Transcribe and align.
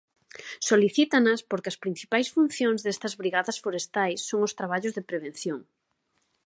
Solicítanas 0.69 1.39
porque 1.49 1.71
as 1.71 1.81
principais 1.83 2.27
funcións 2.35 2.79
destas 2.85 3.13
brigadas 3.21 3.57
forestais 3.63 4.19
son 4.29 4.41
os 4.47 4.55
traballos 4.59 4.95
de 4.97 5.07
prevención. 5.09 5.59